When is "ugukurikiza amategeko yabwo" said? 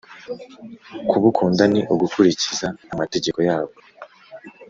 1.93-3.77